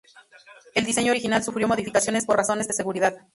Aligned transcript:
El 0.73 0.85
diseño 0.85 1.11
original 1.11 1.43
sufrió 1.43 1.67
modificaciones 1.67 2.25
por 2.25 2.35
razones 2.35 2.67
de 2.67 2.73
seguridad. 2.73 3.21